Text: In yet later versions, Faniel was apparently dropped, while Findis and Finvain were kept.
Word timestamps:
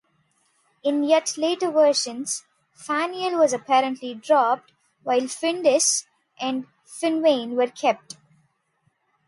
In 0.83 1.03
yet 1.03 1.37
later 1.37 1.69
versions, 1.69 2.43
Faniel 2.75 3.37
was 3.37 3.53
apparently 3.53 4.15
dropped, 4.15 4.71
while 5.03 5.27
Findis 5.29 6.07
and 6.39 6.65
Finvain 6.83 7.51
were 7.55 7.67
kept. 7.67 8.17